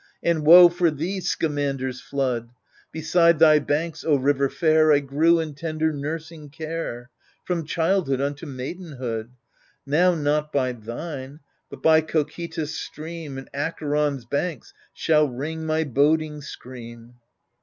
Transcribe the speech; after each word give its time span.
And 0.23 0.43
woe 0.47 0.67
for 0.67 0.89
thee, 0.89 1.19
Scamander's 1.19 2.01
flood 2.01 2.47
1 2.47 2.53
Beside 2.91 3.37
thy 3.37 3.59
banks, 3.59 4.03
O 4.03 4.15
river 4.15 4.49
fair, 4.49 4.91
I 4.91 4.99
grew 4.99 5.39
in 5.39 5.53
tender 5.53 5.93
nursing 5.93 6.49
care 6.49 7.11
From 7.43 7.65
childhood 7.67 8.19
unto 8.19 8.47
maidenhood 8.47 9.25
1 9.27 9.31
Now 9.85 10.15
not 10.15 10.51
by 10.51 10.71
thine, 10.71 11.39
but 11.69 11.83
by 11.83 12.01
Cocytus' 12.01 12.73
stream 12.75 13.37
And 13.37 13.47
Acheron's 13.53 14.25
banks 14.25 14.73
shall 14.91 15.29
ring 15.29 15.67
my 15.67 15.83
boding 15.83 16.41
scream. 16.41 17.17